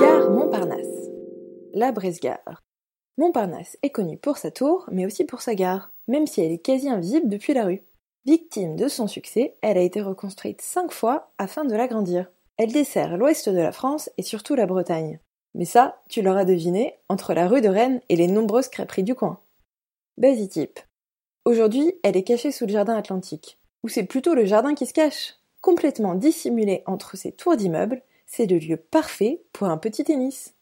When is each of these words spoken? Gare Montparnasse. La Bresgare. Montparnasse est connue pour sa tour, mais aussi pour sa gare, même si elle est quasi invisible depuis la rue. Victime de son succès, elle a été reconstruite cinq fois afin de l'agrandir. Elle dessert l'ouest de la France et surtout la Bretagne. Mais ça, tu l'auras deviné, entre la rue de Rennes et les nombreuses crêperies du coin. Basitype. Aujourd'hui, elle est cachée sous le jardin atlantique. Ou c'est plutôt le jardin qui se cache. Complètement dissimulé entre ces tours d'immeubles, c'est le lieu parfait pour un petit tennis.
Gare 0.00 0.30
Montparnasse. 0.30 1.10
La 1.74 1.92
Bresgare. 1.92 2.62
Montparnasse 3.18 3.76
est 3.82 3.90
connue 3.90 4.16
pour 4.16 4.38
sa 4.38 4.50
tour, 4.50 4.86
mais 4.90 5.04
aussi 5.04 5.24
pour 5.24 5.42
sa 5.42 5.54
gare, 5.54 5.92
même 6.08 6.26
si 6.26 6.40
elle 6.40 6.52
est 6.52 6.64
quasi 6.64 6.88
invisible 6.88 7.28
depuis 7.28 7.52
la 7.52 7.66
rue. 7.66 7.82
Victime 8.24 8.76
de 8.76 8.88
son 8.88 9.06
succès, 9.06 9.58
elle 9.60 9.76
a 9.76 9.82
été 9.82 10.00
reconstruite 10.00 10.62
cinq 10.62 10.90
fois 10.90 11.34
afin 11.36 11.66
de 11.66 11.76
l'agrandir. 11.76 12.30
Elle 12.56 12.72
dessert 12.72 13.18
l'ouest 13.18 13.50
de 13.50 13.58
la 13.58 13.72
France 13.72 14.08
et 14.16 14.22
surtout 14.22 14.54
la 14.54 14.64
Bretagne. 14.64 15.20
Mais 15.54 15.66
ça, 15.66 16.00
tu 16.08 16.22
l'auras 16.22 16.46
deviné, 16.46 16.98
entre 17.10 17.34
la 17.34 17.46
rue 17.46 17.60
de 17.60 17.68
Rennes 17.68 18.00
et 18.08 18.16
les 18.16 18.26
nombreuses 18.26 18.68
crêperies 18.68 19.04
du 19.04 19.14
coin. 19.14 19.40
Basitype. 20.16 20.80
Aujourd'hui, 21.44 21.92
elle 22.02 22.16
est 22.16 22.24
cachée 22.24 22.52
sous 22.52 22.64
le 22.64 22.72
jardin 22.72 22.96
atlantique. 22.96 23.58
Ou 23.84 23.88
c'est 23.88 24.04
plutôt 24.04 24.32
le 24.32 24.46
jardin 24.46 24.74
qui 24.74 24.86
se 24.86 24.94
cache. 24.94 25.34
Complètement 25.60 26.14
dissimulé 26.14 26.84
entre 26.86 27.18
ces 27.18 27.32
tours 27.32 27.56
d'immeubles, 27.56 28.02
c'est 28.30 28.46
le 28.46 28.58
lieu 28.58 28.76
parfait 28.76 29.42
pour 29.52 29.66
un 29.66 29.76
petit 29.76 30.04
tennis. 30.04 30.54